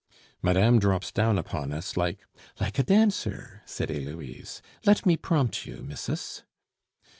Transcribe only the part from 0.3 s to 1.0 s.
"Madame